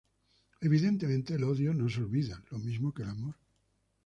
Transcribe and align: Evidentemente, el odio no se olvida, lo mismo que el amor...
Evidentemente, 0.61 1.35
el 1.35 1.43
odio 1.43 1.75
no 1.75 1.87
se 1.87 1.99
olvida, 2.01 2.41
lo 2.49 2.57
mismo 2.57 2.91
que 2.91 3.03
el 3.03 3.09
amor... 3.09 3.35